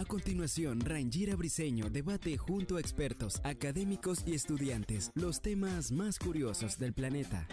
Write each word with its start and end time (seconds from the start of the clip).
A 0.00 0.04
continuación, 0.06 0.80
Rangira 0.80 1.36
Briseño 1.36 1.90
debate 1.90 2.38
junto 2.38 2.76
a 2.76 2.80
expertos, 2.80 3.38
académicos 3.44 4.22
y 4.26 4.34
estudiantes 4.34 5.10
los 5.14 5.42
temas 5.42 5.92
más 5.92 6.18
curiosos 6.18 6.78
del 6.78 6.94
planeta. 6.94 7.46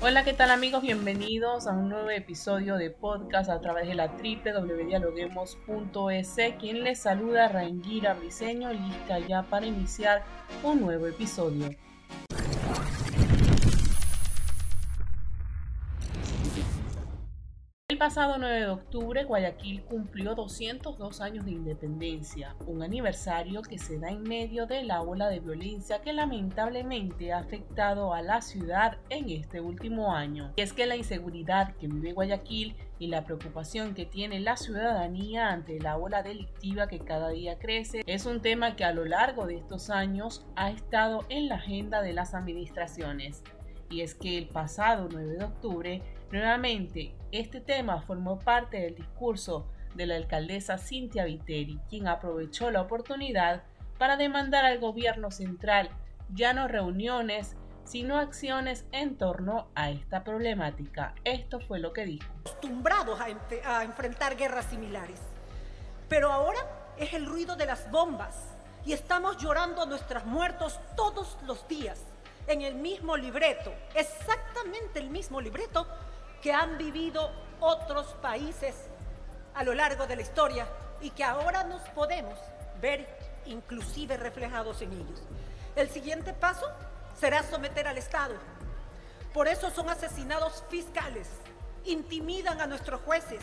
Hola, 0.00 0.24
¿qué 0.24 0.32
tal 0.32 0.50
amigos? 0.50 0.80
Bienvenidos 0.82 1.66
a 1.66 1.72
un 1.72 1.88
nuevo 1.88 2.10
episodio 2.10 2.76
de 2.76 2.90
podcast 2.90 3.50
a 3.50 3.60
través 3.60 3.88
de 3.88 3.94
la 3.94 4.08
www.dialoguemos.es. 4.08 6.36
Quien 6.58 6.84
les 6.84 7.00
saluda, 7.00 7.48
Rangira 7.48 8.14
Briseño, 8.14 8.72
lista 8.72 9.18
ya 9.18 9.42
para 9.42 9.66
iniciar 9.66 10.24
un 10.62 10.80
nuevo 10.80 11.06
episodio. 11.06 11.68
El 17.96 18.00
pasado 18.00 18.36
9 18.36 18.60
de 18.60 18.68
octubre, 18.68 19.24
Guayaquil 19.24 19.82
cumplió 19.84 20.34
202 20.34 21.22
años 21.22 21.46
de 21.46 21.52
independencia, 21.52 22.54
un 22.66 22.82
aniversario 22.82 23.62
que 23.62 23.78
se 23.78 23.98
da 23.98 24.10
en 24.10 24.22
medio 24.22 24.66
de 24.66 24.82
la 24.82 25.00
ola 25.00 25.30
de 25.30 25.40
violencia 25.40 26.02
que 26.02 26.12
lamentablemente 26.12 27.32
ha 27.32 27.38
afectado 27.38 28.12
a 28.12 28.20
la 28.20 28.42
ciudad 28.42 28.98
en 29.08 29.30
este 29.30 29.62
último 29.62 30.14
año. 30.14 30.52
Y 30.56 30.60
es 30.60 30.74
que 30.74 30.84
la 30.84 30.94
inseguridad 30.94 31.74
que 31.76 31.88
vive 31.88 32.12
Guayaquil 32.12 32.76
y 32.98 33.06
la 33.06 33.24
preocupación 33.24 33.94
que 33.94 34.04
tiene 34.04 34.40
la 34.40 34.58
ciudadanía 34.58 35.48
ante 35.48 35.80
la 35.80 35.96
ola 35.96 36.22
delictiva 36.22 36.88
que 36.88 36.98
cada 36.98 37.30
día 37.30 37.58
crece 37.58 38.02
es 38.06 38.26
un 38.26 38.42
tema 38.42 38.76
que 38.76 38.84
a 38.84 38.92
lo 38.92 39.06
largo 39.06 39.46
de 39.46 39.56
estos 39.56 39.88
años 39.88 40.44
ha 40.54 40.70
estado 40.70 41.24
en 41.30 41.48
la 41.48 41.54
agenda 41.54 42.02
de 42.02 42.12
las 42.12 42.34
administraciones. 42.34 43.42
Y 43.88 44.02
es 44.02 44.14
que 44.14 44.36
el 44.36 44.48
pasado 44.48 45.08
9 45.10 45.38
de 45.38 45.44
octubre 45.44 46.02
Nuevamente, 46.32 47.14
este 47.30 47.60
tema 47.60 48.02
formó 48.02 48.40
parte 48.40 48.80
del 48.80 48.96
discurso 48.96 49.68
de 49.94 50.06
la 50.06 50.16
alcaldesa 50.16 50.76
Cintia 50.76 51.24
Viteri, 51.24 51.78
quien 51.88 52.08
aprovechó 52.08 52.70
la 52.70 52.82
oportunidad 52.82 53.62
para 53.96 54.16
demandar 54.16 54.64
al 54.64 54.78
gobierno 54.78 55.30
central 55.30 55.88
ya 56.34 56.52
no 56.52 56.66
reuniones, 56.66 57.56
sino 57.84 58.18
acciones 58.18 58.84
en 58.90 59.16
torno 59.16 59.68
a 59.76 59.90
esta 59.90 60.24
problemática. 60.24 61.14
Esto 61.24 61.60
fue 61.60 61.78
lo 61.78 61.92
que 61.92 62.04
dijo. 62.04 62.28
Acostumbrados 62.40 63.20
a, 63.20 63.78
a 63.78 63.84
enfrentar 63.84 64.36
guerras 64.36 64.66
similares, 64.66 65.20
pero 66.08 66.32
ahora 66.32 66.58
es 66.98 67.14
el 67.14 67.26
ruido 67.26 67.54
de 67.54 67.66
las 67.66 67.88
bombas 67.92 68.56
y 68.84 68.92
estamos 68.92 69.36
llorando 69.38 69.82
a 69.82 69.86
nuestros 69.86 70.24
muertos 70.26 70.80
todos 70.96 71.38
los 71.46 71.66
días 71.68 72.04
en 72.48 72.62
el 72.62 72.74
mismo 72.74 73.16
libreto, 73.16 73.72
exactamente 73.94 75.00
el 75.00 75.10
mismo 75.10 75.40
libreto 75.40 75.86
que 76.46 76.52
han 76.52 76.78
vivido 76.78 77.32
otros 77.58 78.06
países 78.22 78.76
a 79.56 79.64
lo 79.64 79.74
largo 79.74 80.06
de 80.06 80.14
la 80.14 80.22
historia 80.22 80.64
y 81.00 81.10
que 81.10 81.24
ahora 81.24 81.64
nos 81.64 81.82
podemos 81.88 82.38
ver 82.80 83.04
inclusive 83.46 84.16
reflejados 84.16 84.80
en 84.80 84.92
ellos. 84.92 85.24
El 85.74 85.90
siguiente 85.90 86.32
paso 86.32 86.70
será 87.18 87.42
someter 87.42 87.88
al 87.88 87.98
Estado. 87.98 88.36
Por 89.34 89.48
eso 89.48 89.70
son 89.70 89.90
asesinados 89.90 90.62
fiscales, 90.70 91.26
intimidan 91.84 92.60
a 92.60 92.68
nuestros 92.68 93.00
jueces, 93.00 93.40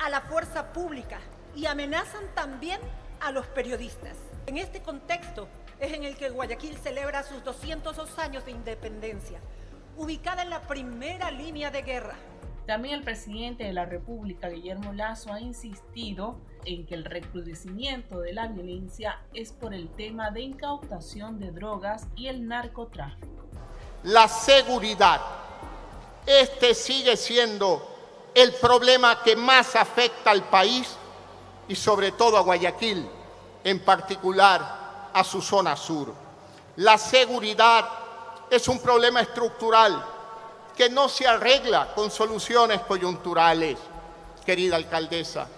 a 0.00 0.10
la 0.10 0.20
fuerza 0.20 0.74
pública 0.74 1.20
y 1.56 1.64
amenazan 1.64 2.26
también 2.34 2.82
a 3.22 3.32
los 3.32 3.46
periodistas. 3.46 4.18
En 4.44 4.58
este 4.58 4.82
contexto 4.82 5.48
es 5.80 5.90
en 5.90 6.04
el 6.04 6.18
que 6.18 6.28
Guayaquil 6.28 6.76
celebra 6.76 7.22
sus 7.22 7.42
202 7.44 8.18
años 8.18 8.44
de 8.44 8.50
independencia 8.50 9.40
ubicada 9.98 10.42
en 10.42 10.50
la 10.50 10.62
primera 10.62 11.30
línea 11.30 11.70
de 11.70 11.82
guerra. 11.82 12.14
También 12.66 12.94
el 12.94 13.02
presidente 13.02 13.64
de 13.64 13.72
la 13.72 13.84
República, 13.84 14.48
Guillermo 14.48 14.92
Lazo, 14.92 15.32
ha 15.32 15.40
insistido 15.40 16.38
en 16.64 16.86
que 16.86 16.94
el 16.94 17.04
recrudecimiento 17.04 18.20
de 18.20 18.32
la 18.32 18.46
violencia 18.46 19.20
es 19.34 19.52
por 19.52 19.74
el 19.74 19.88
tema 19.88 20.30
de 20.30 20.42
incautación 20.42 21.40
de 21.40 21.50
drogas 21.50 22.06
y 22.14 22.28
el 22.28 22.46
narcotráfico. 22.46 23.26
La 24.04 24.28
seguridad. 24.28 25.20
Este 26.24 26.74
sigue 26.74 27.16
siendo 27.16 27.96
el 28.34 28.52
problema 28.54 29.22
que 29.22 29.34
más 29.34 29.74
afecta 29.74 30.30
al 30.30 30.44
país 30.44 30.96
y 31.66 31.74
sobre 31.74 32.12
todo 32.12 32.36
a 32.36 32.42
Guayaquil, 32.42 33.08
en 33.64 33.80
particular 33.80 35.10
a 35.12 35.24
su 35.24 35.40
zona 35.40 35.74
sur. 35.74 36.14
La 36.76 36.98
seguridad 36.98 37.97
es 38.50 38.68
un 38.68 38.78
problema 38.80 39.20
estructural 39.20 40.02
que 40.76 40.88
no 40.88 41.08
se 41.08 41.26
arregla 41.26 41.92
con 41.94 42.10
soluciones 42.10 42.80
coyunturales, 42.82 43.78
querida 44.46 44.76
alcaldesa. 44.76 45.48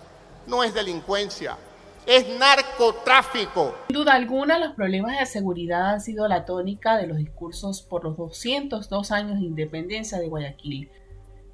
No 0.46 0.64
es 0.64 0.72
delincuencia, 0.72 1.56
es 2.06 2.26
narcotráfico. 2.38 3.74
Sin 3.88 3.94
duda 3.94 4.14
alguna, 4.14 4.58
los 4.58 4.72
problemas 4.72 5.18
de 5.18 5.26
seguridad 5.26 5.90
han 5.90 6.00
sido 6.00 6.26
la 6.26 6.44
tónica 6.44 6.96
de 6.96 7.06
los 7.06 7.18
discursos 7.18 7.82
por 7.82 8.04
los 8.04 8.16
202 8.16 9.10
años 9.12 9.38
de 9.38 9.46
independencia 9.46 10.18
de 10.18 10.28
Guayaquil. 10.28 10.90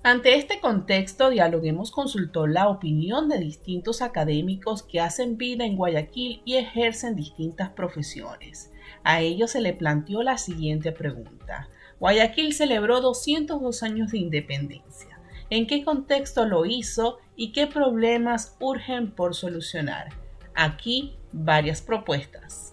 Ante 0.07 0.37
este 0.37 0.61
contexto, 0.61 1.31
Dialoguemos 1.31 1.91
consultó 1.91 2.47
la 2.47 2.69
opinión 2.69 3.29
de 3.29 3.41
distintos 3.41 4.03
académicos 4.03 4.85
que 4.85 5.01
hacen 5.01 5.37
vida 5.37 5.65
en 5.65 5.75
Guayaquil 5.75 6.43
y 6.45 6.59
ejercen 6.59 7.17
distintas 7.17 7.71
profesiones. 7.71 8.71
A 9.03 9.21
ellos 9.21 9.51
se 9.51 9.61
le 9.61 9.73
planteó 9.73 10.23
la 10.23 10.39
siguiente 10.39 10.93
pregunta. 10.93 11.69
Guayaquil 11.99 12.53
celebró 12.53 13.01
202 13.01 13.83
años 13.83 14.13
de 14.13 14.19
independencia. 14.19 15.19
¿En 15.51 15.67
qué 15.67 15.85
contexto 15.85 16.45
lo 16.45 16.67
hizo 16.67 17.19
y 17.35 17.51
qué 17.51 17.67
problemas 17.67 18.57
urgen 18.61 19.11
por 19.11 19.35
solucionar? 19.35 20.11
Aquí 20.55 21.17
varias 21.33 21.83
propuestas. 21.83 22.66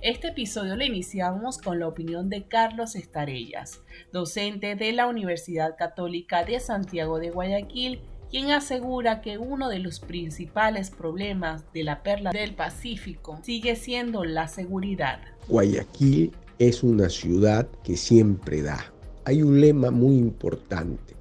Este 0.00 0.28
episodio 0.28 0.76
lo 0.76 0.84
iniciamos 0.84 1.58
con 1.58 1.80
la 1.80 1.88
opinión 1.88 2.30
de 2.30 2.46
Carlos 2.46 2.94
Estarellas, 2.94 3.80
docente 4.12 4.76
de 4.76 4.92
la 4.92 5.08
Universidad 5.08 5.76
Católica 5.76 6.44
de 6.44 6.60
Santiago 6.60 7.18
de 7.18 7.30
Guayaquil 7.30 8.00
quien 8.30 8.52
asegura 8.52 9.22
que 9.22 9.38
uno 9.38 9.68
de 9.68 9.80
los 9.80 9.98
principales 9.98 10.90
problemas 10.90 11.64
de 11.72 11.82
la 11.82 12.04
perla 12.04 12.30
del 12.30 12.54
Pacífico 12.54 13.40
sigue 13.42 13.74
siendo 13.74 14.24
la 14.24 14.46
seguridad. 14.46 15.18
Guayaquil 15.48 16.32
es 16.60 16.84
una 16.84 17.08
ciudad 17.08 17.66
que 17.82 17.96
siempre 17.96 18.62
da. 18.62 18.92
Hay 19.24 19.42
un 19.42 19.60
lema 19.60 19.90
muy 19.90 20.16
importante, 20.16 21.14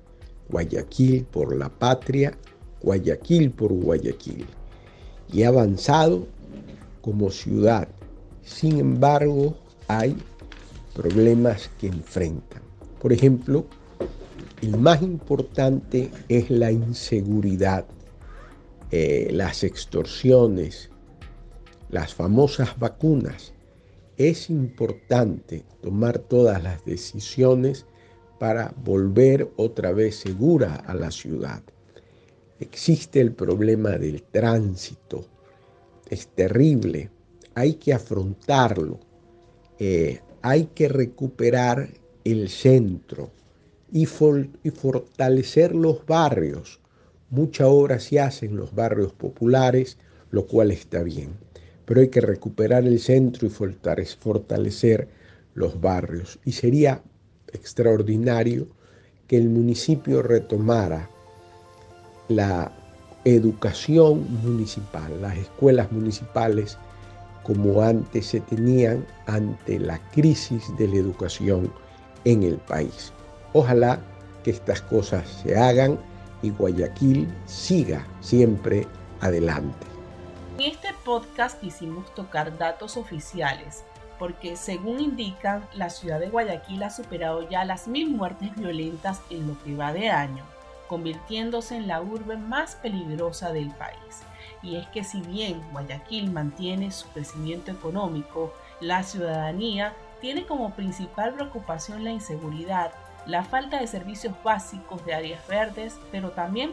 Guayaquil 0.50 1.24
por 1.24 1.56
la 1.56 1.70
patria, 1.70 2.38
Guayaquil 2.82 3.50
por 3.50 3.74
Guayaquil. 3.74 4.46
Y 5.34 5.44
ha 5.44 5.48
avanzado 5.48 6.28
como 7.02 7.32
ciudad. 7.32 7.88
Sin 8.48 8.80
embargo, 8.80 9.56
hay 9.88 10.16
problemas 10.96 11.70
que 11.80 11.88
enfrentan. 11.88 12.62
Por 13.00 13.12
ejemplo, 13.14 13.66
el 14.62 14.78
más 14.78 15.04
importante 15.04 16.10
es 16.30 16.50
la 16.50 16.72
inseguridad, 16.72 17.86
eh, 18.90 19.28
las 19.32 19.64
extorsiones, 19.64 20.90
las 21.90 22.16
famosas 22.16 22.80
vacunas. 22.80 23.54
Es 24.16 24.50
importante 24.50 25.64
tomar 25.82 26.18
todas 26.18 26.64
las 26.64 26.84
decisiones 26.86 27.86
para 28.40 28.74
volver 28.84 29.52
otra 29.58 29.92
vez 29.92 30.16
segura 30.16 30.76
a 30.88 30.96
la 30.96 31.12
ciudad. 31.12 31.62
Existe 32.60 33.20
el 33.20 33.34
problema 33.34 33.92
del 33.92 34.24
tránsito, 34.24 35.26
es 36.10 36.28
terrible, 36.30 37.12
hay 37.58 37.74
que 37.74 37.92
afrontarlo, 37.92 39.00
eh, 39.80 40.22
hay 40.44 40.66
que 40.76 40.88
recuperar 40.90 41.90
el 42.24 42.50
centro, 42.50 43.32
y, 43.92 44.06
fortalecer 44.06 45.74
los 45.74 46.06
barrios. 46.06 46.80
Mucha 47.32 47.68
obra 47.68 48.00
se 48.00 48.20
hace 48.20 48.46
en 48.46 48.58
los 48.58 48.76
barrios 48.76 49.12
populares, 49.12 49.98
lo 50.30 50.46
cual 50.46 50.70
está 50.70 51.02
bien, 51.02 51.32
pero 51.86 52.02
hay 52.02 52.10
que 52.10 52.22
recuperar 52.22 52.86
el 52.86 53.00
centro 53.00 53.48
y 53.48 53.50
fortalecer 53.50 55.08
los 55.56 55.82
barrios. 55.82 56.38
Y 56.46 56.52
sería 56.52 57.02
extraordinario 57.54 58.68
que 59.28 59.38
el 59.38 59.50
municipio 59.50 60.22
retomara 60.22 61.10
la 62.30 62.72
educación 63.26 64.32
municipal, 64.44 65.20
las 65.24 65.38
escuelas 65.40 65.92
municipales 65.92 66.78
como 67.48 67.82
antes 67.82 68.28
se 68.28 68.42
tenían 68.42 69.08
ante 69.26 69.80
la 69.80 69.98
crisis 70.12 70.76
de 70.78 70.90
la 70.90 70.98
educación 70.98 71.72
en 72.26 72.44
el 72.44 72.58
país. 72.58 73.14
Ojalá 73.54 74.00
que 74.44 74.52
estas 74.52 74.82
cosas 74.82 75.26
se 75.42 75.58
hagan 75.58 75.98
y 76.42 76.50
Guayaquil 76.50 77.34
siga 77.46 78.06
siempre 78.20 78.86
adelante. 79.22 79.88
En 80.60 80.72
este 80.72 80.90
podcast 81.06 81.60
quisimos 81.62 82.14
tocar 82.14 82.58
datos 82.58 82.98
oficiales, 82.98 83.84
porque 84.20 84.58
según 84.58 85.00
indican, 85.00 85.66
la 85.74 85.90
ciudad 85.90 86.20
de 86.20 86.30
Guayaquil 86.30 86.84
ha 86.84 86.90
superado 86.90 87.48
ya 87.50 87.64
las 87.64 87.88
mil 87.88 88.10
muertes 88.10 88.54
violentas 88.56 89.22
en 89.30 89.48
lo 89.48 89.64
que 89.64 89.76
va 89.76 89.94
de 89.94 90.10
año, 90.10 90.44
convirtiéndose 90.90 91.78
en 91.78 91.88
la 91.88 92.02
urbe 92.02 92.36
más 92.36 92.76
peligrosa 92.76 93.54
del 93.54 93.70
país 93.72 94.26
y 94.62 94.76
es 94.76 94.88
que 94.88 95.04
si 95.04 95.22
bien 95.22 95.62
Guayaquil 95.72 96.32
mantiene 96.32 96.92
su 96.92 97.08
crecimiento 97.10 97.72
económico, 97.72 98.54
la 98.80 99.04
ciudadanía 99.04 99.94
tiene 100.22 100.46
como 100.46 100.72
principal 100.72 101.34
preocupación 101.34 102.04
la 102.04 102.12
inseguridad, 102.12 102.92
la 103.26 103.44
falta 103.44 103.80
de 103.80 103.88
servicios 103.88 104.34
básicos 104.44 105.06
de 105.06 105.14
áreas 105.14 105.46
verdes, 105.48 106.00
pero 106.12 106.32
también 106.32 106.72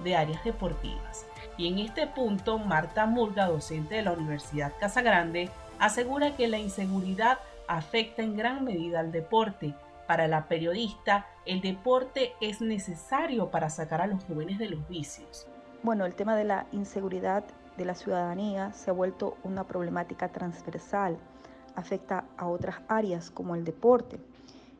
de 0.00 0.16
áreas 0.16 0.42
deportivas. 0.44 1.26
Y 1.56 1.68
en 1.68 1.78
este 1.78 2.06
punto, 2.06 2.58
Marta 2.58 3.06
Murga, 3.06 3.46
docente 3.46 3.96
de 3.96 4.02
la 4.02 4.12
Universidad 4.12 4.72
Casa 4.78 5.02
Grande, 5.02 5.50
asegura 5.78 6.36
que 6.36 6.48
la 6.48 6.58
inseguridad 6.58 7.38
afecta 7.66 8.22
en 8.22 8.36
gran 8.36 8.64
medida 8.64 9.00
al 9.00 9.12
deporte. 9.12 9.74
Para 10.06 10.28
la 10.28 10.46
periodista, 10.46 11.26
el 11.46 11.60
deporte 11.60 12.34
es 12.40 12.60
necesario 12.60 13.50
para 13.50 13.70
sacar 13.70 14.00
a 14.00 14.06
los 14.06 14.22
jóvenes 14.24 14.58
de 14.58 14.68
los 14.68 14.86
vicios. 14.88 15.48
Bueno, 15.86 16.04
el 16.04 16.16
tema 16.16 16.34
de 16.34 16.42
la 16.42 16.66
inseguridad 16.72 17.44
de 17.76 17.84
la 17.84 17.94
ciudadanía 17.94 18.72
se 18.72 18.90
ha 18.90 18.92
vuelto 18.92 19.36
una 19.44 19.62
problemática 19.68 20.32
transversal, 20.32 21.16
afecta 21.76 22.24
a 22.36 22.48
otras 22.48 22.80
áreas 22.88 23.30
como 23.30 23.54
el 23.54 23.62
deporte. 23.62 24.18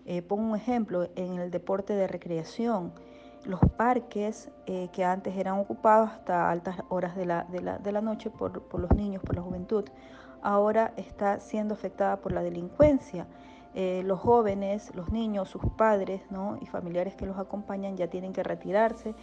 Eh, 0.05 0.21
pongo 0.23 0.51
un 0.51 0.57
ejemplo, 0.57 1.09
en 1.15 1.39
el 1.39 1.53
deporte 1.53 1.93
de 1.93 2.09
recreación, 2.09 2.93
los 3.45 3.61
parques 3.77 4.51
eh, 4.67 4.89
que 4.93 5.05
antes 5.05 5.37
eran 5.37 5.61
ocupados 5.61 6.11
hasta 6.11 6.51
altas 6.51 6.79
horas 6.89 7.15
de 7.15 7.25
la, 7.25 7.45
de 7.45 7.93
la, 7.93 8.01
noche 8.01 8.29
por, 8.29 8.63
por, 8.63 8.81
los 8.81 8.91
niños, 8.91 9.23
por 9.23 9.37
la 9.37 9.43
juventud, 9.43 9.85
ahora 10.43 10.93
está 10.97 11.39
siendo 11.39 11.75
afectada 11.75 12.17
por 12.17 12.33
la 12.33 12.43
delincuencia. 12.43 13.29
Eh, 13.79 14.03
los 14.05 14.19
jóvenes, 14.19 14.93
los 14.97 15.13
niños, 15.13 15.51
sus 15.51 15.63
padres 15.77 16.23
¿no? 16.31 16.59
y 16.61 16.67
familiares 16.67 17.15
que 17.15 17.27
los 17.27 17.39
acompañan 17.39 17.97
ya 17.97 18.09
tienen 18.09 18.33
que 18.33 18.43
retirarse 18.43 19.15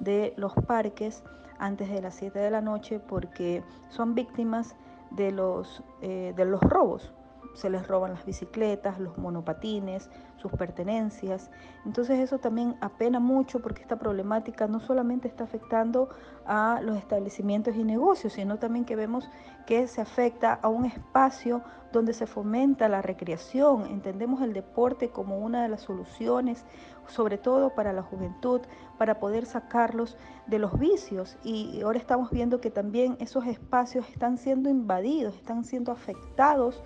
de 0.00 0.34
los 0.36 0.52
parques 0.66 1.22
antes 1.58 1.88
de 1.88 2.02
las 2.02 2.14
7 2.16 2.38
de 2.38 2.50
la 2.50 2.60
noche 2.60 2.98
porque 2.98 3.62
son 3.88 4.14
víctimas 4.14 4.74
de 5.10 5.30
los, 5.30 5.82
eh, 6.00 6.32
de 6.36 6.44
los 6.44 6.60
robos. 6.60 7.12
Se 7.54 7.68
les 7.70 7.86
roban 7.86 8.14
las 8.14 8.24
bicicletas, 8.24 8.98
los 8.98 9.18
monopatines, 9.18 10.10
sus 10.36 10.52
pertenencias. 10.52 11.50
Entonces 11.84 12.18
eso 12.18 12.38
también 12.38 12.76
apena 12.80 13.20
mucho 13.20 13.60
porque 13.60 13.82
esta 13.82 13.96
problemática 13.98 14.66
no 14.66 14.80
solamente 14.80 15.28
está 15.28 15.44
afectando 15.44 16.08
a 16.46 16.80
los 16.82 16.96
establecimientos 16.96 17.76
y 17.76 17.84
negocios, 17.84 18.32
sino 18.32 18.58
también 18.58 18.84
que 18.84 18.96
vemos 18.96 19.28
que 19.66 19.86
se 19.86 20.00
afecta 20.00 20.54
a 20.54 20.68
un 20.68 20.86
espacio 20.86 21.62
donde 21.92 22.14
se 22.14 22.26
fomenta 22.26 22.88
la 22.88 23.02
recreación. 23.02 23.86
Entendemos 23.86 24.40
el 24.42 24.54
deporte 24.54 25.10
como 25.10 25.38
una 25.38 25.62
de 25.62 25.68
las 25.68 25.82
soluciones 25.82 26.64
sobre 27.08 27.38
todo 27.38 27.70
para 27.70 27.92
la 27.92 28.02
juventud, 28.02 28.60
para 28.98 29.18
poder 29.18 29.46
sacarlos 29.46 30.16
de 30.46 30.58
los 30.58 30.78
vicios. 30.78 31.36
Y 31.42 31.80
ahora 31.82 31.98
estamos 31.98 32.30
viendo 32.30 32.60
que 32.60 32.70
también 32.70 33.16
esos 33.20 33.46
espacios 33.46 34.08
están 34.08 34.38
siendo 34.38 34.68
invadidos, 34.68 35.34
están 35.34 35.64
siendo 35.64 35.92
afectados 35.92 36.82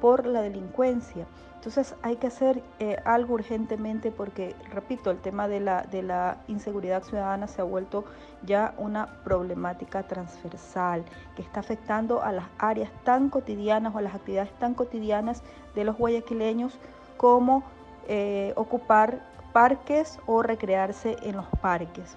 por 0.00 0.26
la 0.26 0.42
delincuencia. 0.42 1.26
Entonces 1.54 1.94
hay 2.00 2.16
que 2.16 2.26
hacer 2.26 2.62
eh, 2.78 2.96
algo 3.04 3.34
urgentemente 3.34 4.10
porque, 4.10 4.56
repito, 4.72 5.10
el 5.10 5.18
tema 5.18 5.46
de 5.46 5.60
la, 5.60 5.82
de 5.82 6.02
la 6.02 6.38
inseguridad 6.48 7.02
ciudadana 7.02 7.46
se 7.48 7.60
ha 7.60 7.64
vuelto 7.64 8.06
ya 8.42 8.72
una 8.78 9.22
problemática 9.24 10.02
transversal 10.04 11.04
que 11.36 11.42
está 11.42 11.60
afectando 11.60 12.22
a 12.22 12.32
las 12.32 12.46
áreas 12.58 12.90
tan 13.04 13.28
cotidianas 13.28 13.94
o 13.94 13.98
a 13.98 14.02
las 14.02 14.14
actividades 14.14 14.52
tan 14.58 14.72
cotidianas 14.72 15.42
de 15.74 15.84
los 15.84 15.98
guayaquileños 15.98 16.78
como 17.18 17.62
eh, 18.08 18.54
ocupar 18.56 19.20
parques 19.52 20.18
o 20.26 20.42
recrearse 20.42 21.18
en 21.22 21.36
los 21.36 21.46
parques. 21.60 22.16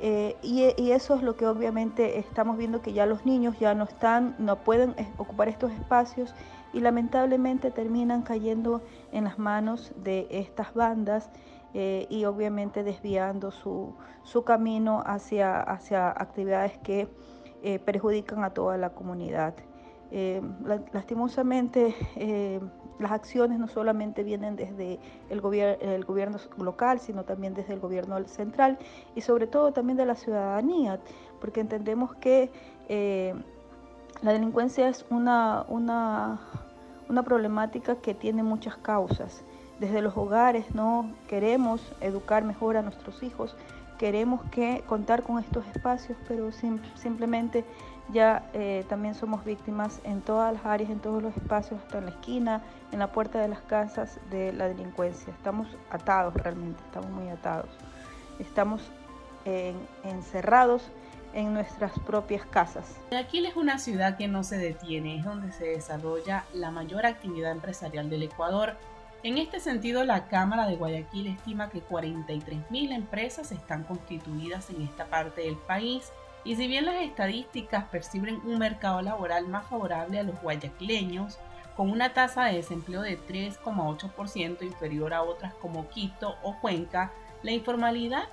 Eh, 0.00 0.36
y, 0.42 0.92
eso 0.92 1.16
es 1.16 1.22
lo 1.22 1.36
que 1.36 1.46
obviamente 1.48 2.20
estamos 2.20 2.56
viendo 2.56 2.80
que 2.80 2.92
ya 2.92 3.04
los 3.04 3.26
niños 3.26 3.58
ya 3.58 3.74
no 3.74 3.82
están, 3.82 4.36
no 4.38 4.56
pueden 4.56 4.94
ocupar 5.16 5.48
estos 5.48 5.72
espacios 5.72 6.32
y 6.78 6.80
lamentablemente 6.80 7.70
terminan 7.70 8.22
cayendo 8.22 8.80
en 9.12 9.24
las 9.24 9.38
manos 9.38 9.92
de 9.96 10.26
estas 10.30 10.72
bandas 10.74 11.28
eh, 11.74 12.06
y 12.08 12.24
obviamente 12.24 12.82
desviando 12.84 13.50
su, 13.50 13.94
camino 14.46 15.02
hacia, 15.04 15.60
hacia 15.60 16.08
actividades 16.08 16.78
que 16.78 17.08
eh, 17.62 17.78
perjudican 17.80 18.44
a 18.44 18.50
toda 18.50 18.76
la 18.76 18.90
comunidad. 18.90 19.54
lastimosamente 20.92 21.94
las 22.98 23.12
acciones 23.12 23.58
no 23.58 23.68
solamente 23.68 24.22
vienen 24.22 24.56
desde 24.56 24.98
el, 25.30 25.42
el 25.80 26.04
gobierno 26.04 26.38
local, 26.58 26.98
sino 27.00 27.24
también 27.24 27.54
desde 27.54 27.74
el 27.74 27.80
gobierno 27.80 28.22
central 28.26 28.78
y 29.14 29.20
sobre 29.20 29.46
todo 29.46 29.72
también 29.72 29.96
de 29.96 30.06
la 30.06 30.14
ciudadanía, 30.14 30.98
porque 31.40 31.60
entendemos 31.60 32.14
que 32.16 32.50
eh, 32.88 33.34
la 34.22 34.32
delincuencia 34.32 34.88
es 34.88 35.04
una, 35.10 35.64
una, 35.68 36.40
una 37.08 37.22
problemática 37.22 37.96
que 37.96 38.14
tiene 38.14 38.42
muchas 38.42 38.76
causas. 38.76 39.42
Desde 39.80 40.02
los 40.02 40.16
hogares 40.16 40.74
no 40.74 41.12
queremos 41.28 41.80
educar 42.00 42.44
mejor 42.44 42.76
a 42.76 42.82
nuestros 42.82 43.22
hijos, 43.22 43.56
queremos 43.96 44.42
que 44.50 44.82
contar 44.86 45.22
con 45.22 45.38
estos 45.38 45.66
espacios, 45.68 46.18
pero 46.26 46.50
simplemente 46.52 47.64
ya 48.12 48.48
eh, 48.54 48.84
también 48.88 49.14
somos 49.14 49.44
víctimas 49.44 50.00
en 50.04 50.20
todas 50.20 50.52
las 50.52 50.64
áreas, 50.64 50.90
en 50.90 50.98
todos 50.98 51.22
los 51.22 51.36
espacios, 51.36 51.80
hasta 51.80 51.98
en 51.98 52.06
la 52.06 52.10
esquina, 52.12 52.62
en 52.92 52.98
la 52.98 53.12
puerta 53.12 53.40
de 53.40 53.48
las 53.48 53.60
casas 53.60 54.18
de 54.30 54.52
la 54.52 54.68
delincuencia. 54.68 55.32
Estamos 55.32 55.68
atados 55.90 56.34
realmente, 56.34 56.80
estamos 56.86 57.10
muy 57.10 57.28
atados. 57.28 57.70
Estamos 58.38 58.82
encerrados 60.04 60.90
en 61.32 61.54
nuestras 61.54 61.98
propias 62.00 62.44
casas. 62.46 62.96
Guayaquil 63.10 63.46
es 63.46 63.56
una 63.56 63.78
ciudad 63.78 64.16
que 64.16 64.28
no 64.28 64.44
se 64.44 64.58
detiene, 64.58 65.18
es 65.18 65.24
donde 65.24 65.52
se 65.52 65.64
desarrolla 65.64 66.44
la 66.54 66.70
mayor 66.70 67.06
actividad 67.06 67.52
empresarial 67.52 68.10
del 68.10 68.24
Ecuador. 68.24 68.76
En 69.22 69.38
este 69.38 69.60
sentido, 69.60 70.04
la 70.04 70.28
Cámara 70.28 70.66
de 70.66 70.76
Guayaquil 70.76 71.26
estima 71.26 71.70
que 71.70 71.82
43.000 71.82 72.92
empresas 72.92 73.52
están 73.52 73.84
constituidas 73.84 74.70
en 74.70 74.82
esta 74.82 75.06
parte 75.06 75.42
del 75.42 75.56
país 75.56 76.12
y 76.44 76.56
si 76.56 76.66
bien 76.66 76.86
las 76.86 77.02
estadísticas 77.02 77.84
perciben 77.84 78.40
un 78.44 78.58
mercado 78.58 79.02
laboral 79.02 79.48
más 79.48 79.66
favorable 79.66 80.18
a 80.18 80.22
los 80.22 80.40
guayaquileños, 80.40 81.38
con 81.76 81.90
una 81.90 82.12
tasa 82.12 82.46
de 82.46 82.54
desempleo 82.54 83.02
de 83.02 83.20
3,8% 83.20 84.62
inferior 84.62 85.14
a 85.14 85.22
otras 85.22 85.54
como 85.54 85.88
Quito 85.88 86.36
o 86.42 86.58
Cuenca, 86.60 87.12
la 87.42 87.52
informalidad 87.52 88.24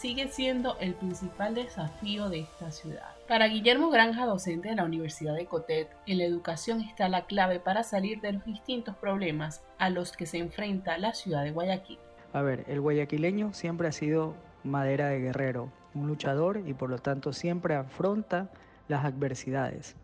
sigue 0.00 0.28
siendo 0.28 0.76
el 0.80 0.94
principal 0.94 1.54
desafío 1.54 2.28
de 2.28 2.40
esta 2.40 2.70
ciudad. 2.70 3.14
Para 3.28 3.46
Guillermo 3.46 3.90
Granja, 3.90 4.26
docente 4.26 4.68
de 4.68 4.74
la 4.74 4.84
Universidad 4.84 5.34
de 5.34 5.46
Cotet, 5.46 5.88
en 6.06 6.18
la 6.18 6.24
educación 6.24 6.80
está 6.80 7.08
la 7.08 7.26
clave 7.26 7.60
para 7.60 7.84
salir 7.84 8.20
de 8.20 8.32
los 8.32 8.44
distintos 8.44 8.96
problemas 8.96 9.62
a 9.78 9.90
los 9.90 10.12
que 10.12 10.26
se 10.26 10.38
enfrenta 10.38 10.98
la 10.98 11.14
ciudad 11.14 11.44
de 11.44 11.52
Guayaquil. 11.52 11.98
A 12.32 12.42
ver, 12.42 12.64
el 12.66 12.80
guayaquileño 12.80 13.54
siempre 13.54 13.88
ha 13.88 13.92
sido 13.92 14.34
madera 14.64 15.08
de 15.08 15.20
guerrero, 15.20 15.70
un 15.94 16.08
luchador 16.08 16.60
y 16.66 16.74
por 16.74 16.90
lo 16.90 16.98
tanto 16.98 17.32
siempre 17.32 17.76
afronta 17.76 18.50
las 18.88 19.04
adversidades. 19.04 19.96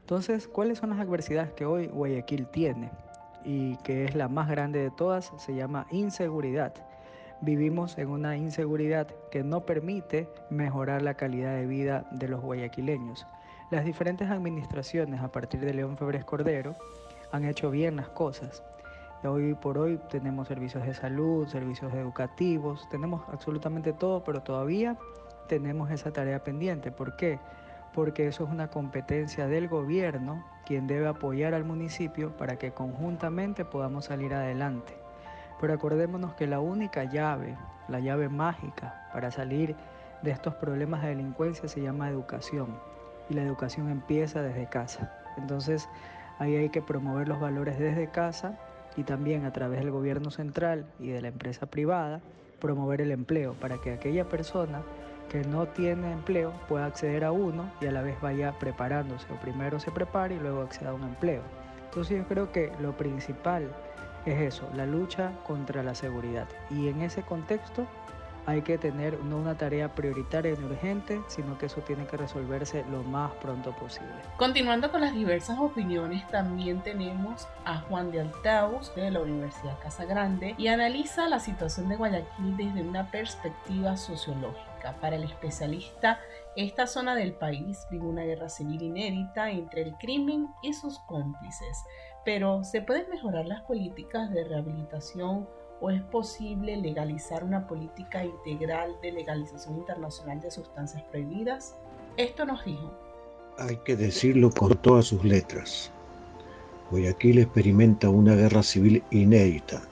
Entonces, 0.00 0.46
¿cuáles 0.46 0.78
son 0.78 0.90
las 0.90 1.00
adversidades 1.00 1.52
que 1.54 1.64
hoy 1.64 1.86
Guayaquil 1.86 2.46
tiene? 2.48 2.90
Y 3.44 3.76
que 3.78 4.04
es 4.04 4.14
la 4.14 4.28
más 4.28 4.48
grande 4.48 4.80
de 4.80 4.90
todas, 4.90 5.32
se 5.38 5.54
llama 5.54 5.86
inseguridad. 5.90 6.74
Vivimos 7.42 7.98
en 7.98 8.08
una 8.08 8.36
inseguridad 8.36 9.08
que 9.30 9.44
no 9.44 9.66
permite 9.66 10.28
mejorar 10.48 11.02
la 11.02 11.14
calidad 11.14 11.54
de 11.54 11.66
vida 11.66 12.06
de 12.10 12.28
los 12.28 12.40
guayaquileños. 12.40 13.26
Las 13.70 13.84
diferentes 13.84 14.30
administraciones 14.30 15.20
a 15.20 15.30
partir 15.30 15.60
de 15.60 15.74
León 15.74 15.98
Febres 15.98 16.24
Cordero 16.24 16.74
han 17.30 17.44
hecho 17.44 17.70
bien 17.70 17.96
las 17.96 18.08
cosas, 18.08 18.62
Hoy 19.24 19.54
por 19.54 19.78
hoy 19.78 20.00
tenemos 20.10 20.48
servicios 20.48 20.84
de 20.84 20.94
salud, 20.94 21.46
servicios 21.46 21.94
educativos, 21.94 22.88
tenemos 22.88 23.22
absolutamente 23.28 23.92
todo, 23.92 24.24
pero 24.24 24.42
todavía 24.42 24.96
tenemos 25.46 25.92
esa 25.92 26.12
tarea 26.12 26.42
pendiente. 26.42 26.90
¿Por 26.90 27.14
qué? 27.14 27.38
Porque 27.94 28.26
eso 28.26 28.42
es 28.42 28.50
una 28.50 28.66
competencia 28.66 29.46
del 29.46 29.68
gobierno, 29.68 30.44
quien 30.66 30.88
debe 30.88 31.06
apoyar 31.06 31.54
al 31.54 31.64
municipio 31.64 32.36
para 32.36 32.58
que 32.58 32.72
conjuntamente 32.72 33.64
podamos 33.64 34.06
salir 34.06 34.34
adelante. 34.34 35.01
Pero 35.62 35.74
acordémonos 35.74 36.34
que 36.34 36.48
la 36.48 36.58
única 36.58 37.04
llave, 37.04 37.56
la 37.86 38.00
llave 38.00 38.28
mágica 38.28 39.08
para 39.12 39.30
salir 39.30 39.76
de 40.22 40.32
estos 40.32 40.56
problemas 40.56 41.02
de 41.02 41.10
delincuencia 41.10 41.68
se 41.68 41.80
llama 41.80 42.08
educación. 42.08 42.76
Y 43.30 43.34
la 43.34 43.42
educación 43.42 43.88
empieza 43.88 44.42
desde 44.42 44.66
casa. 44.66 45.14
Entonces 45.36 45.88
ahí 46.40 46.56
hay 46.56 46.70
que 46.70 46.82
promover 46.82 47.28
los 47.28 47.38
valores 47.38 47.78
desde 47.78 48.10
casa 48.10 48.58
y 48.96 49.04
también 49.04 49.44
a 49.44 49.52
través 49.52 49.78
del 49.78 49.92
gobierno 49.92 50.32
central 50.32 50.84
y 50.98 51.10
de 51.10 51.22
la 51.22 51.28
empresa 51.28 51.66
privada 51.66 52.20
promover 52.60 53.00
el 53.00 53.12
empleo 53.12 53.54
para 53.54 53.78
que 53.78 53.92
aquella 53.92 54.28
persona 54.28 54.82
que 55.28 55.44
no 55.44 55.68
tiene 55.68 56.10
empleo 56.10 56.52
pueda 56.68 56.86
acceder 56.86 57.22
a 57.22 57.30
uno 57.30 57.70
y 57.80 57.86
a 57.86 57.92
la 57.92 58.02
vez 58.02 58.20
vaya 58.20 58.58
preparándose 58.58 59.32
o 59.32 59.36
primero 59.36 59.78
se 59.78 59.92
prepare 59.92 60.34
y 60.34 60.40
luego 60.40 60.62
acceda 60.62 60.90
a 60.90 60.94
un 60.94 61.04
empleo. 61.04 61.42
Entonces 61.84 62.18
yo 62.18 62.26
creo 62.26 62.50
que 62.50 62.72
lo 62.80 62.96
principal 62.96 63.70
es 64.26 64.54
eso, 64.54 64.68
la 64.74 64.86
lucha 64.86 65.32
contra 65.46 65.82
la 65.82 65.94
seguridad. 65.94 66.46
Y 66.70 66.88
en 66.88 67.02
ese 67.02 67.22
contexto 67.22 67.86
hay 68.46 68.62
que 68.62 68.76
tener 68.76 69.22
no 69.22 69.36
una 69.36 69.56
tarea 69.56 69.94
prioritaria 69.94 70.54
ni 70.56 70.64
urgente, 70.64 71.20
sino 71.28 71.58
que 71.58 71.66
eso 71.66 71.80
tiene 71.82 72.06
que 72.06 72.16
resolverse 72.16 72.84
lo 72.90 73.02
más 73.04 73.30
pronto 73.34 73.72
posible. 73.72 74.10
Continuando 74.36 74.90
con 74.90 75.00
las 75.00 75.14
diversas 75.14 75.58
opiniones, 75.58 76.26
también 76.28 76.82
tenemos 76.82 77.46
a 77.64 77.80
Juan 77.82 78.10
de 78.10 78.20
Altaus 78.20 78.92
de 78.94 79.10
la 79.10 79.20
Universidad 79.20 79.78
Casa 79.80 80.04
Grande 80.04 80.54
y 80.58 80.68
analiza 80.68 81.28
la 81.28 81.38
situación 81.38 81.88
de 81.88 81.96
Guayaquil 81.96 82.56
desde 82.56 82.82
una 82.82 83.10
perspectiva 83.10 83.96
sociológica. 83.96 84.96
Para 85.00 85.14
el 85.14 85.22
especialista, 85.22 86.18
esta 86.56 86.88
zona 86.88 87.14
del 87.14 87.34
país 87.34 87.86
vive 87.90 88.04
una 88.04 88.24
guerra 88.24 88.48
civil 88.48 88.82
inédita 88.82 89.52
entre 89.52 89.82
el 89.82 89.94
crimen 89.94 90.48
y 90.62 90.72
sus 90.72 90.98
cómplices, 91.00 91.84
pero 92.24 92.62
¿se 92.64 92.82
pueden 92.82 93.08
mejorar 93.10 93.46
las 93.46 93.62
políticas 93.62 94.30
de 94.32 94.44
rehabilitación 94.44 95.48
o 95.80 95.90
es 95.90 96.02
posible 96.02 96.76
legalizar 96.76 97.42
una 97.42 97.66
política 97.66 98.24
integral 98.24 98.96
de 99.02 99.12
legalización 99.12 99.78
internacional 99.78 100.40
de 100.40 100.50
sustancias 100.50 101.02
prohibidas? 101.10 101.76
Esto 102.16 102.44
nos 102.44 102.64
dijo. 102.64 102.92
Hay 103.58 103.76
que 103.78 103.96
decirlo 103.96 104.50
con 104.50 104.76
todas 104.76 105.06
sus 105.06 105.24
letras. 105.24 105.90
Guayaquil 106.90 107.38
experimenta 107.38 108.10
una 108.10 108.34
guerra 108.34 108.62
civil 108.62 109.02
inédita 109.10 109.82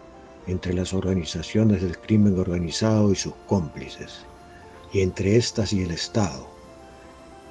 entre 0.47 0.75
las 0.75 0.93
organizaciones 0.93 1.83
del 1.83 1.99
crimen 1.99 2.39
organizado 2.39 3.11
y 3.11 3.17
sus 3.17 3.35
cómplices, 3.47 4.25
y 4.93 5.01
entre 5.01 5.37
estas 5.37 5.73
y 5.73 5.83
el 5.83 5.91
Estado. 5.91 6.47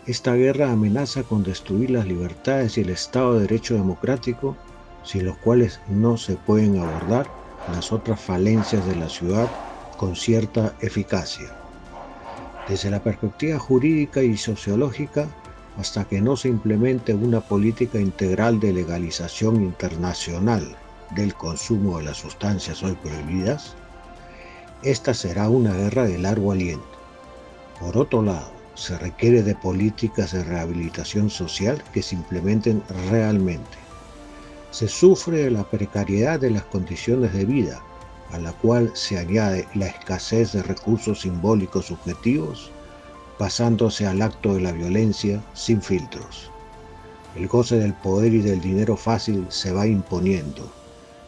Esta 0.06 0.34
guerra 0.34 0.72
amenaza 0.72 1.24
con 1.24 1.44
destruir 1.44 1.92
las 1.92 2.08
libertades 2.08 2.78
y 2.78 2.82
el 2.82 2.90
Estado 2.90 3.36
de 3.36 3.42
Derecho 3.42 3.76
democrático, 3.76 4.58
sin 5.04 5.26
los 5.26 5.38
cuales 5.38 5.82
no 5.88 6.18
se 6.18 6.36
pueden 6.36 6.80
abordar 6.80 7.28
las 7.68 7.92
otras 7.92 8.20
falencias 8.20 8.86
de 8.86 8.96
la 8.96 9.10
ciudad 9.10 9.50
con 9.98 10.16
cierta 10.16 10.74
eficacia. 10.80 11.54
Desde 12.68 12.90
la 12.90 13.04
perspectiva 13.04 13.60
jurídica 13.60 14.24
y 14.24 14.38
sociológica, 14.38 15.28
hasta 15.78 16.06
que 16.06 16.22
no 16.22 16.36
se 16.38 16.50
implemente 16.50 17.14
una 17.14 17.42
política 17.42 18.00
integral 18.00 18.60
de 18.60 18.74
legalización 18.74 19.64
internacional 19.64 20.76
del 21.16 21.34
consumo 21.34 21.98
de 21.98 22.06
las 22.06 22.18
sustancias 22.18 22.84
hoy 22.84 22.94
prohibidas, 22.94 23.76
esta 24.82 25.14
será 25.14 25.50
una 25.50 25.74
guerra 25.74 26.06
de 26.06 26.18
largo 26.18 26.52
aliento. 26.52 26.86
Por 27.80 27.98
otro 27.98 28.22
lado, 28.22 28.59
se 28.80 28.98
requiere 28.98 29.44
de 29.44 29.56
políticas 29.56 30.32
de 30.32 30.44
rehabilitación 30.44 31.30
social 31.30 31.84
que 31.94 32.02
se 32.02 32.16
implementen 32.16 32.84
realmente 33.10 33.90
se 34.72 34.88
sufre 34.88 35.50
la 35.50 35.64
precariedad 35.64 36.40
de 36.40 36.52
las 36.52 36.64
condiciones 36.64 37.34
de 37.34 37.46
vida, 37.46 37.82
a 38.32 38.38
la 38.38 38.54
cual 38.54 38.92
se 38.94 39.18
añade 39.18 39.68
la 39.74 39.88
escasez 39.88 40.52
de 40.52 40.62
recursos 40.62 41.22
simbólicos 41.22 41.88
subjetivos, 41.88 42.72
pasándose 43.40 44.06
al 44.06 44.22
acto 44.22 44.54
de 44.54 44.62
la 44.62 44.72
violencia 44.72 45.42
sin 45.54 45.82
filtros. 45.82 46.52
El 47.36 47.48
goce 47.48 47.78
del 47.78 47.94
poder 47.94 48.34
y 48.34 48.42
del 48.42 48.62
dinero 48.62 48.96
fácil 48.96 49.46
se 49.50 49.72
va 49.72 49.88
imponiendo. 49.88 50.72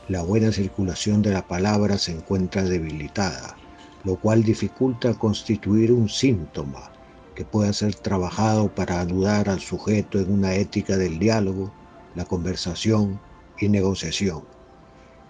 La 0.08 0.22
buena 0.22 0.52
circulación 0.52 1.22
de 1.22 1.32
la 1.32 1.48
palabra 1.48 1.98
se 1.98 2.12
encuentra 2.12 2.64
debilitada, 2.64 3.56
lo 4.04 4.18
cual 4.18 4.44
dificulta 4.44 5.14
constituir 5.16 5.92
un 5.92 6.10
síntoma 6.10 6.92
que 7.36 7.46
pueda 7.46 7.74
ser 7.74 7.96
trabajado 7.96 8.74
para 8.74 9.02
anudar 9.02 9.50
al 9.50 9.60
sujeto 9.60 10.20
en 10.20 10.32
una 10.32 10.56
ética 10.56 10.98
del 10.98 11.20
diálogo, 11.20 11.72
la 12.16 12.26
conversación, 12.26 13.20
y 13.62 13.70
negociación, 13.70 14.44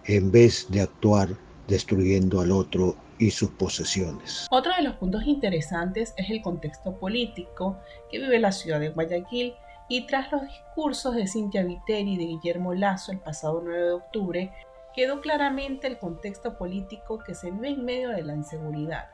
en 0.05 0.31
vez 0.31 0.67
de 0.69 0.81
actuar 0.81 1.29
destruyendo 1.67 2.41
al 2.41 2.51
otro 2.51 2.95
y 3.19 3.29
sus 3.29 3.51
posesiones. 3.51 4.47
Otro 4.49 4.73
de 4.75 4.83
los 4.83 4.95
puntos 4.95 5.23
interesantes 5.25 6.13
es 6.17 6.29
el 6.29 6.41
contexto 6.41 6.97
político 6.97 7.77
que 8.09 8.19
vive 8.19 8.39
la 8.39 8.51
ciudad 8.51 8.79
de 8.79 8.89
Guayaquil 8.89 9.53
y 9.89 10.07
tras 10.07 10.31
los 10.31 10.41
discursos 10.43 11.15
de 11.15 11.27
Cintia 11.27 11.63
Viteri 11.63 12.13
y 12.13 12.17
de 12.17 12.25
Guillermo 12.25 12.73
Lazo 12.73 13.11
el 13.11 13.19
pasado 13.19 13.61
9 13.63 13.83
de 13.83 13.91
octubre, 13.91 14.53
quedó 14.95 15.21
claramente 15.21 15.87
el 15.87 15.99
contexto 15.99 16.57
político 16.57 17.19
que 17.19 17.35
se 17.35 17.51
vive 17.51 17.69
en 17.69 17.85
medio 17.85 18.09
de 18.09 18.23
la 18.23 18.35
inseguridad. 18.35 19.09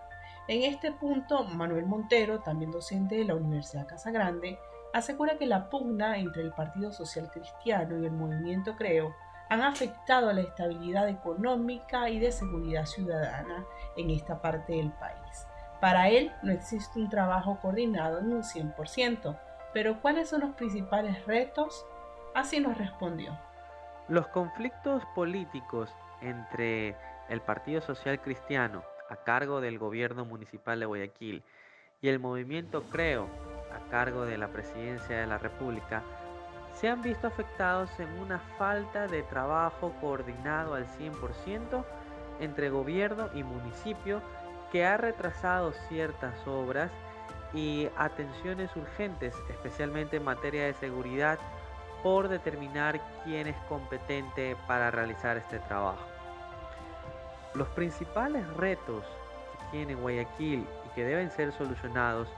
En 0.47 0.63
este 0.63 0.93
punto, 0.93 1.43
Manuel 1.43 1.85
Montero, 1.85 2.39
también 2.39 2.71
docente 2.71 3.15
de 3.15 3.25
la 3.25 3.35
Universidad 3.35 3.87
Casa 3.87 4.11
Grande, 4.11 4.57
asegura 4.93 5.37
que 5.37 5.45
la 5.45 5.69
pugna 5.69 6.17
entre 6.17 6.41
el 6.41 6.51
Partido 6.51 6.91
Social 6.93 7.29
Cristiano 7.31 7.97
y 7.97 8.05
el 8.05 8.13
movimiento 8.13 8.75
Creo 8.77 9.13
han 9.49 9.61
afectado 9.61 10.29
a 10.29 10.33
la 10.33 10.41
estabilidad 10.41 11.09
económica 11.09 12.09
y 12.09 12.19
de 12.19 12.31
seguridad 12.31 12.85
ciudadana 12.85 13.65
en 13.95 14.09
esta 14.09 14.41
parte 14.41 14.73
del 14.73 14.91
país. 14.91 15.47
Para 15.81 16.09
él 16.09 16.31
no 16.43 16.51
existe 16.51 16.99
un 16.99 17.09
trabajo 17.09 17.59
coordinado 17.61 18.19
en 18.19 18.33
un 18.33 18.43
100%, 18.43 19.37
pero 19.73 20.01
¿cuáles 20.01 20.29
son 20.29 20.41
los 20.41 20.55
principales 20.55 21.25
retos? 21.25 21.85
Así 22.33 22.59
nos 22.59 22.77
respondió. 22.77 23.37
Los 24.07 24.27
conflictos 24.29 25.03
políticos 25.13 25.93
entre 26.21 26.95
el 27.29 27.41
Partido 27.41 27.81
Social 27.81 28.19
Cristiano, 28.21 28.83
a 29.09 29.17
cargo 29.17 29.61
del 29.61 29.79
gobierno 29.79 30.25
municipal 30.25 30.79
de 30.79 30.85
Guayaquil, 30.85 31.43
y 32.01 32.09
el 32.09 32.19
movimiento 32.19 32.83
Creo, 32.83 33.27
a 33.73 33.89
cargo 33.89 34.25
de 34.25 34.37
la 34.37 34.49
presidencia 34.49 35.17
de 35.17 35.27
la 35.27 35.37
República 35.37 36.03
se 36.73 36.87
han 36.87 37.01
visto 37.01 37.27
afectados 37.27 37.89
en 37.99 38.07
una 38.19 38.39
falta 38.57 39.07
de 39.07 39.23
trabajo 39.23 39.93
coordinado 39.99 40.75
al 40.75 40.85
100% 40.87 41.83
entre 42.39 42.69
gobierno 42.69 43.29
y 43.33 43.43
municipio 43.43 44.21
que 44.71 44.85
ha 44.85 44.97
retrasado 44.97 45.71
ciertas 45.89 46.35
obras 46.45 46.91
y 47.53 47.87
atenciones 47.97 48.75
urgentes, 48.75 49.33
especialmente 49.49 50.17
en 50.17 50.23
materia 50.23 50.65
de 50.65 50.73
seguridad, 50.75 51.39
por 52.03 52.27
determinar 52.27 53.01
quién 53.23 53.47
es 53.47 53.57
competente 53.67 54.55
para 54.67 54.91
realizar 54.91 55.37
este 55.37 55.57
trabajo. 55.59 56.16
Los 57.57 57.69
principales 57.69 58.45
retos 58.55 59.03
que 59.51 59.65
tiene 59.71 59.95
Guayaquil 59.95 60.63
y 60.85 60.89
que 60.93 61.03
deben 61.03 61.31
ser 61.31 61.51
solucionados 61.51 62.29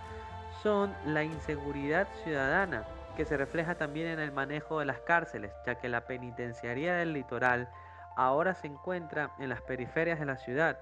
son 0.63 0.95
la 1.05 1.25
inseguridad 1.25 2.07
ciudadana, 2.23 2.85
que 3.17 3.25
se 3.25 3.35
refleja 3.35 3.75
también 3.75 4.07
en 4.07 4.19
el 4.19 4.31
manejo 4.31 4.79
de 4.79 4.85
las 4.85 5.01
cárceles, 5.01 5.51
ya 5.65 5.75
que 5.75 5.89
la 5.89 6.07
penitenciaría 6.07 6.95
del 6.95 7.11
litoral 7.11 7.67
ahora 8.15 8.53
se 8.53 8.67
encuentra 8.67 9.31
en 9.39 9.49
las 9.49 9.61
periferias 9.61 10.19
de 10.19 10.25
la 10.25 10.37
ciudad. 10.37 10.79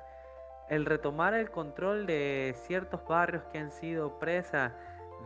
El 0.70 0.86
retomar 0.86 1.34
el 1.34 1.50
control 1.50 2.06
de 2.06 2.56
ciertos 2.67 3.03
barrios 3.08 3.41
que 3.51 3.58
han 3.58 3.72
sido 3.72 4.20
presa 4.20 4.72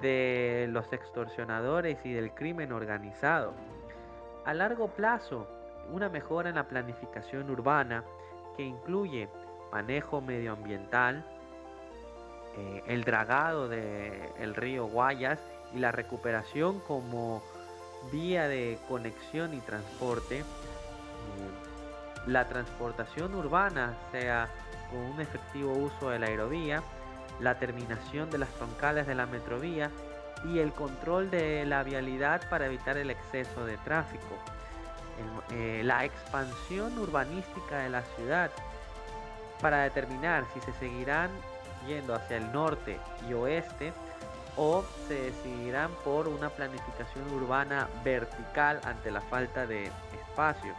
de 0.01 0.67
los 0.69 0.93
extorsionadores 0.93 2.05
y 2.05 2.13
del 2.13 2.33
crimen 2.33 2.71
organizado. 2.71 3.53
A 4.45 4.53
largo 4.53 4.87
plazo, 4.87 5.49
una 5.91 6.07
mejora 6.07 6.47
en 6.47 6.55
la 6.55 6.69
planificación 6.69 7.49
urbana 7.49 8.05
incluye 8.63 9.29
manejo 9.71 10.21
medioambiental, 10.21 11.25
eh, 12.57 12.83
el 12.87 13.03
dragado 13.03 13.69
del 13.69 14.55
río 14.55 14.85
Guayas 14.85 15.39
y 15.73 15.79
la 15.79 15.91
recuperación 15.91 16.79
como 16.81 17.41
vía 18.11 18.47
de 18.47 18.77
conexión 18.87 19.53
y 19.53 19.61
transporte, 19.61 20.39
eh, 20.39 20.43
la 22.27 22.47
transportación 22.47 23.33
urbana 23.35 23.97
sea 24.11 24.49
con 24.89 24.99
un 24.99 25.21
efectivo 25.21 25.71
uso 25.71 26.09
de 26.09 26.19
la 26.19 26.27
aerovía, 26.27 26.83
la 27.39 27.57
terminación 27.57 28.29
de 28.29 28.37
las 28.37 28.49
troncales 28.49 29.07
de 29.07 29.15
la 29.15 29.25
metrovía 29.25 29.89
y 30.45 30.59
el 30.59 30.73
control 30.73 31.29
de 31.31 31.65
la 31.65 31.83
vialidad 31.83 32.47
para 32.49 32.65
evitar 32.65 32.97
el 32.97 33.09
exceso 33.09 33.65
de 33.65 33.77
tráfico. 33.77 34.37
Eh, 35.51 35.81
la 35.83 36.05
expansión 36.05 36.97
urbanística 36.97 37.79
de 37.79 37.89
la 37.89 38.01
ciudad 38.15 38.51
para 39.61 39.83
determinar 39.83 40.45
si 40.53 40.59
se 40.61 40.73
seguirán 40.79 41.29
yendo 41.87 42.15
hacia 42.15 42.37
el 42.37 42.51
norte 42.51 42.97
y 43.27 43.33
oeste 43.33 43.93
o 44.55 44.83
se 45.07 45.13
decidirán 45.13 45.91
por 46.03 46.27
una 46.27 46.49
planificación 46.49 47.31
urbana 47.31 47.87
vertical 48.03 48.79
ante 48.83 49.11
la 49.11 49.21
falta 49.21 49.65
de 49.65 49.91
espacio. 50.13 50.73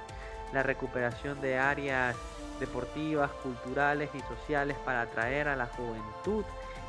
La 0.52 0.62
recuperación 0.62 1.40
de 1.40 1.58
áreas 1.58 2.16
deportivas, 2.60 3.30
culturales 3.42 4.10
y 4.14 4.20
sociales 4.20 4.76
para 4.84 5.02
atraer 5.02 5.48
a 5.48 5.56
la 5.56 5.66
juventud 5.66 6.44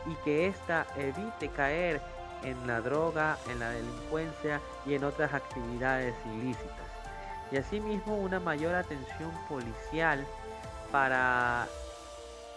y 0.06 0.16
que 0.24 0.48
ésta 0.48 0.86
evite 0.98 1.50
caer 1.50 2.02
en 2.44 2.68
la 2.68 2.82
droga, 2.82 3.38
en 3.50 3.60
la 3.60 3.70
delincuencia 3.70 4.60
y 4.86 4.96
en 4.96 5.04
otras 5.06 5.34
actividades 5.34 6.14
ilícitas. 6.36 6.93
Y 7.54 7.58
asimismo 7.58 8.18
una 8.18 8.40
mayor 8.40 8.74
atención 8.74 9.30
policial 9.48 10.26
para 10.92 11.68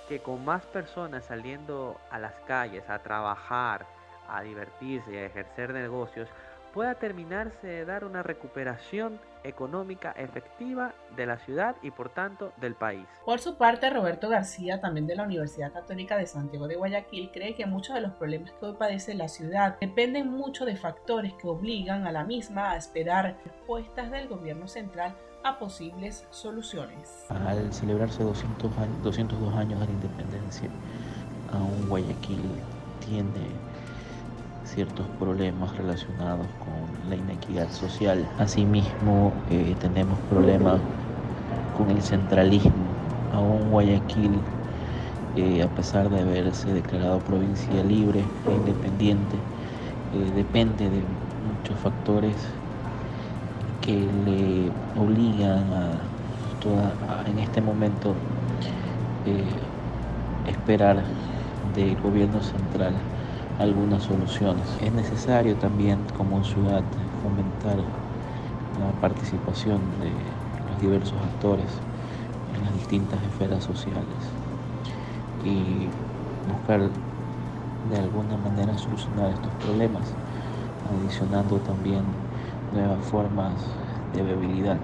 que 0.09 0.21
con 0.21 0.43
más 0.43 0.65
personas 0.65 1.27
saliendo 1.27 2.01
a 2.11 2.19
las 2.19 2.33
calles 2.47 2.89
a 2.89 3.01
trabajar, 3.01 3.85
a 4.27 4.41
divertirse 4.41 5.13
y 5.13 5.17
a 5.19 5.27
ejercer 5.27 5.75
negocios, 5.75 6.31
pueda 6.77 6.97
terminarse 6.97 7.67
de 7.67 7.85
dar 7.87 8.05
una 8.05 8.23
recuperación 8.23 9.19
económica 9.45 10.13
efectiva 10.13 10.93
de 11.17 11.25
la 11.25 11.39
ciudad 11.39 11.75
y 11.81 11.91
por 11.91 12.11
tanto 12.11 12.53
del 12.59 12.75
país. 12.75 13.07
Por 13.25 13.41
su 13.41 13.57
parte, 13.57 13.89
Roberto 13.89 14.29
García, 14.29 14.79
también 14.79 15.07
de 15.07 15.17
la 15.17 15.23
Universidad 15.23 15.73
Católica 15.73 16.19
de 16.19 16.27
Santiago 16.27 16.69
de 16.69 16.77
Guayaquil, 16.77 17.31
cree 17.33 17.55
que 17.55 17.65
muchos 17.65 17.95
de 17.95 18.03
los 18.03 18.13
problemas 18.13 18.51
que 18.51 18.67
hoy 18.67 18.75
padece 18.75 19.15
la 19.15 19.29
ciudad 19.29 19.79
dependen 19.81 20.31
mucho 20.31 20.67
de 20.67 20.77
factores 20.77 21.33
que 21.41 21.49
obligan 21.49 22.07
a 22.07 22.13
la 22.13 22.25
misma 22.25 22.73
a 22.73 22.77
esperar 22.77 23.39
respuestas 23.43 24.11
del 24.11 24.29
gobierno 24.29 24.69
central 24.69 25.17
a 25.45 25.59
posibles 25.59 26.27
soluciones. 26.29 27.25
Al 27.31 27.73
celebrarse 27.73 28.23
200 28.23 28.77
años, 28.77 29.03
202 29.03 29.55
años 29.55 29.81
de 29.81 29.87
la 29.87 29.93
independencia, 29.93 30.69
aún 31.55 31.89
Guayaquil 31.89 32.43
tiene 33.01 33.66
ciertos 34.67 35.07
problemas 35.19 35.77
relacionados 35.77 36.47
con 36.59 37.09
la 37.09 37.17
inequidad 37.17 37.71
social. 37.71 38.27
Asimismo, 38.39 39.33
eh, 39.51 39.75
tenemos 39.81 40.19
problemas 40.29 40.81
con 41.79 41.91
el 41.91 42.03
centralismo. 42.03 42.73
Aún 43.33 43.71
Guayaquil, 43.71 44.33
eh, 45.37 45.63
a 45.63 45.69
pesar 45.69 46.11
de 46.11 46.21
haberse 46.21 46.73
declarado 46.73 47.19
provincia 47.21 47.83
libre 47.85 48.21
e 48.49 48.55
independiente, 48.55 49.37
eh, 50.15 50.33
depende 50.35 50.91
de 50.91 51.03
muchos 51.47 51.79
factores 51.83 52.35
que 53.81 53.93
le 54.27 54.71
obligan 55.01 55.65
a, 55.73 55.93
en 57.31 57.39
este 57.39 57.61
momento 57.61 58.15
esperar 60.49 61.01
del 61.77 61.97
gobierno 62.01 62.43
central 62.43 62.95
algunas 63.59 64.03
soluciones. 64.03 64.67
Es 64.81 64.93
necesario 64.93 65.57
también 65.57 66.07
como 66.17 66.45
ciudad 66.45 66.85
fomentar 67.23 67.79
la 68.79 68.93
participación 69.01 69.81
de 70.01 70.13
los 70.69 70.79
diversos 70.81 71.19
actores 71.23 71.69
en 72.55 72.63
las 72.63 72.75
distintas 72.75 73.23
esferas 73.25 73.65
sociales 73.65 74.17
y 75.45 75.89
buscar 76.47 76.91
de 77.89 77.97
alguna 77.97 78.37
manera 78.37 78.77
solucionar 78.77 79.33
estos 79.33 79.53
problemas, 79.55 80.15
adicionando 80.91 81.59
también 81.61 82.05
nuevas 82.73 83.05
formas 83.05 83.55
de 84.13 84.23
viabilidad, 84.23 84.81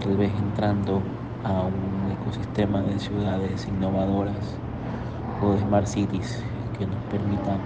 tal 0.00 0.16
vez 0.16 0.32
entrando 0.34 1.02
a 1.44 1.62
un 1.62 2.10
ecosistema 2.10 2.82
de 2.82 2.98
ciudades 2.98 3.68
innovadoras 3.68 4.56
o 5.40 5.52
de 5.52 5.60
smart 5.60 5.86
cities 5.86 6.42
que 6.78 6.86
nos 6.86 7.02
permitan 7.04 7.60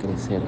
crecer. 0.00 0.40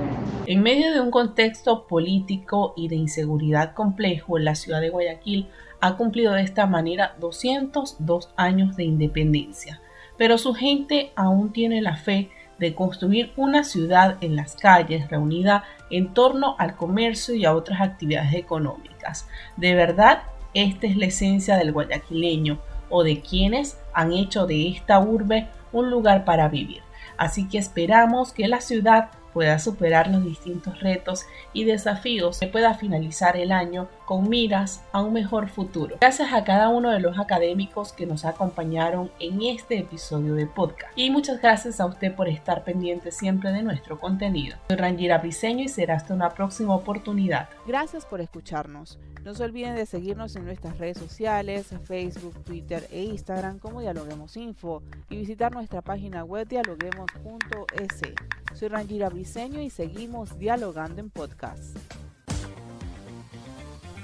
En 0.47 0.63
medio 0.63 0.93
de 0.93 1.01
un 1.01 1.11
contexto 1.11 1.87
político 1.87 2.75
y 2.77 2.89
de 2.89 2.97
inseguridad 2.97 3.75
complejo, 3.75 4.39
la 4.39 4.55
ciudad 4.55 4.81
de 4.81 4.91
Guayaquil 4.91 5.49
ha 5.81 5.97
cumplido 5.97 6.33
de 6.33 6.43
esta 6.43 6.67
manera 6.67 7.17
202 7.21 8.31
años 8.37 8.77
de 8.77 8.85
independencia, 8.85 9.81
pero 10.17 10.39
su 10.39 10.55
gente 10.55 11.13
aún 11.17 11.53
tiene 11.53 11.83
la 11.83 11.97
fe 11.97 12.31
de 12.59 12.75
construir 12.75 13.33
una 13.37 13.65
ciudad 13.65 14.19
en 14.21 14.37
las 14.37 14.55
calles 14.55 15.09
reunida 15.11 15.65
en 15.91 16.15
torno 16.15 16.55
al 16.59 16.77
comercio 16.77 17.35
y 17.35 17.45
a 17.45 17.55
otras 17.55 17.81
actividades 17.81 18.35
económicas. 18.35 19.29
De 19.57 19.75
verdad, 19.75 20.23
esta 20.55 20.87
es 20.87 20.97
la 20.97 21.07
esencia 21.07 21.57
del 21.57 21.73
guayaquileño 21.73 22.61
o 22.89 23.03
de 23.03 23.21
quienes 23.21 23.79
han 23.93 24.13
hecho 24.13 24.47
de 24.47 24.69
esta 24.69 25.01
urbe 25.01 25.49
un 25.73 25.91
lugar 25.91 26.25
para 26.25 26.49
vivir. 26.49 26.83
Así 27.17 27.49
que 27.49 27.59
esperamos 27.59 28.33
que 28.33 28.49
la 28.49 28.61
ciudad 28.61 29.11
pueda 29.33 29.59
superar 29.59 30.09
los 30.09 30.25
distintos 30.25 30.81
retos 30.81 31.27
y 31.53 31.65
desafíos 31.65 32.41
que 32.41 32.47
pueda 32.47 32.75
finalizar 32.75 33.37
el 33.37 33.53
año 33.53 33.89
con 34.05 34.29
miras 34.29 34.83
a 34.93 35.03
un 35.03 35.13
mejor 35.13 35.49
futuro. 35.49 35.97
Gracias 36.01 36.33
a 36.33 36.45
cada 36.45 36.69
uno 36.69 36.91
de 36.91 37.01
los 37.01 37.19
académicos 37.19 37.93
que 37.93 38.07
nos 38.07 38.25
acompañaron 38.25 39.11
en 39.19 39.43
este 39.43 39.79
episodio 39.79 40.35
de 40.35 40.47
podcast. 40.47 40.93
Y 40.97 41.11
muchas 41.11 41.41
gracias 41.41 41.81
a 41.81 41.87
usted 41.87 42.15
por 42.15 42.29
estar 42.29 42.65
pendiente 42.65 43.11
siempre 43.11 43.53
de 43.53 43.63
nuestro 43.63 43.99
contenido. 43.99 44.57
Soy 44.69 44.77
Rangira 44.77 45.19
Briseño 45.19 45.65
y 45.65 45.69
será 45.69 45.97
hasta 45.97 46.15
una 46.15 46.31
próxima 46.31 46.75
oportunidad. 46.75 47.49
Gracias 47.67 48.05
por 48.05 48.21
escucharnos. 48.21 48.99
No 49.25 49.35
se 49.35 49.45
olviden 49.45 49.77
de 49.77 49.87
seguirnos 49.87 50.35
en 50.35 50.45
nuestras 50.45 50.79
redes 50.79 50.99
sociales, 50.99 51.69
Facebook, 51.85 52.43
Twitter 52.43 52.89
e 52.91 53.05
Instagram 53.05 53.61
como 53.61 53.81
Dialoguemos 53.81 54.37
Info 54.37 54.83
y 55.09 55.17
visitar 55.17 55.53
nuestra 55.53 55.81
página 55.81 56.25
web 56.25 56.49
dialoguemos.es. 56.49 58.42
Soy 58.55 58.69
Rangira 58.69 59.09
Briseño 59.09 59.61
y 59.61 59.71
seguimos 59.71 60.39
dialogando 60.39 61.01
en 61.01 61.11
podcast. 61.11 61.77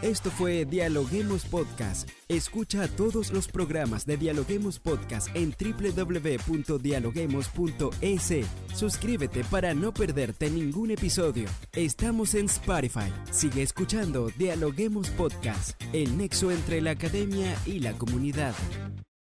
Esto 0.00 0.30
fue 0.30 0.64
Dialoguemos 0.64 1.44
Podcast. 1.44 2.08
Escucha 2.28 2.86
todos 2.86 3.32
los 3.32 3.48
programas 3.48 4.06
de 4.06 4.16
Dialoguemos 4.16 4.78
Podcast 4.78 5.26
en 5.34 5.52
www.dialoguemos.es. 5.58 8.46
Suscríbete 8.76 9.42
para 9.44 9.74
no 9.74 9.92
perderte 9.92 10.50
ningún 10.50 10.92
episodio. 10.92 11.48
Estamos 11.72 12.34
en 12.34 12.46
Spotify. 12.46 13.12
Sigue 13.32 13.62
escuchando 13.62 14.30
Dialoguemos 14.38 15.10
Podcast, 15.10 15.72
el 15.92 16.16
nexo 16.16 16.52
entre 16.52 16.80
la 16.80 16.92
academia 16.92 17.56
y 17.66 17.80
la 17.80 17.92
comunidad. 17.94 18.54